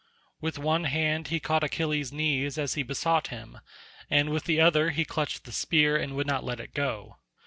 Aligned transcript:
With 0.41 0.57
one 0.57 0.85
hand 0.85 1.27
he 1.27 1.39
caught 1.39 1.63
Achilles' 1.63 2.11
knees 2.11 2.57
as 2.57 2.73
he 2.73 2.81
besought 2.81 3.27
him, 3.27 3.59
and 4.09 4.31
with 4.31 4.45
the 4.45 4.59
other 4.59 4.89
he 4.89 5.05
clutched 5.05 5.43
the 5.43 5.51
spear 5.51 5.95
and 5.95 6.15
would 6.15 6.25
not 6.25 6.43
let 6.43 6.59
it 6.59 6.73
go. 6.73 7.17